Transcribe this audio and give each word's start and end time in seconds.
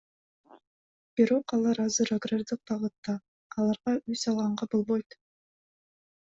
Бирок 1.21 1.53
алар 1.57 1.81
азыр 1.83 2.13
агрардык 2.17 2.61
багытта, 2.71 3.17
аларга 3.59 3.97
үй 4.01 4.21
салганга 4.25 4.73
болбойт. 4.75 5.21